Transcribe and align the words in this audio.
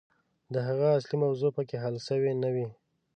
د 0.53 0.55
هغې 0.67 0.87
اصلي 0.97 1.15
موضوع 1.23 1.49
پکښې 1.57 1.77
حل 1.83 1.95
سوې 2.07 2.31
نه 2.43 2.49
وي. 2.53 2.67